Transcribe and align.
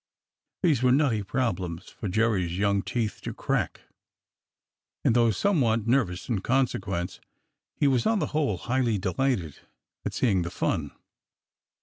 These 0.63 0.81
were 0.81 0.91
nutty 0.91 1.21
problems 1.21 1.91
for 1.91 2.07
Jerry's 2.07 2.57
young 2.57 2.81
teeth 2.81 3.21
to 3.21 3.35
crack, 3.35 3.81
and 5.05 5.15
though 5.15 5.29
some 5.29 5.61
what 5.61 5.85
nervous 5.85 6.27
in 6.27 6.41
consequence, 6.41 7.19
he 7.75 7.87
was 7.87 8.07
on 8.07 8.17
the 8.17 8.25
whole 8.33 8.57
highly 8.57 8.97
delighted 8.97 9.59
at 10.03 10.15
seeing 10.15 10.41
the 10.41 10.49
fun. 10.49 10.89